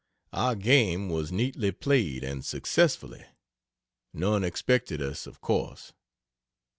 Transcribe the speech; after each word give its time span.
Our 0.33 0.55
game 0.55 1.09
was 1.09 1.31
neatly 1.31 1.71
played, 1.71 2.23
and 2.23 2.43
successfully. 2.43 3.23
None 4.15 4.43
expected 4.43 4.99
us, 4.99 5.27
of 5.27 5.41
course. 5.41 5.93